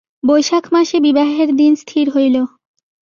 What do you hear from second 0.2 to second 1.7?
বৈশাখ মাসে বিবাহের